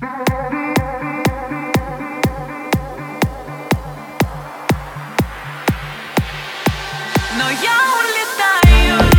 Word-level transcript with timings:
Но 0.00 0.06
я 7.50 7.76
улетаю. 8.00 9.10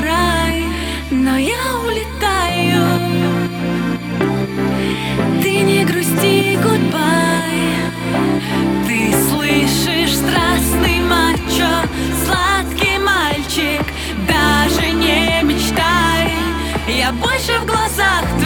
рай, 0.00 0.64
но 1.10 1.36
я 1.36 1.62
улетаю. 1.84 2.82
Ты 5.42 5.60
не 5.60 5.84
грусти, 5.84 6.56
гудбай. 6.56 7.60
Ты 8.86 9.12
слышишь 9.28 10.16
страстный 10.16 11.00
мачо, 11.00 11.72
сладкий 12.24 12.98
мальчик, 12.98 13.84
даже 14.28 14.90
не 14.90 15.42
мечтай. 15.42 16.32
Я 16.88 17.12
больше 17.12 17.58
в 17.60 17.66
глазах 17.66 18.22
твоих. 18.38 18.43